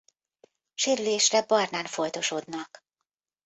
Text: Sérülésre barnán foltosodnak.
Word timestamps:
Sérülésre 0.73 1.45
barnán 1.47 1.85
foltosodnak. 1.85 2.85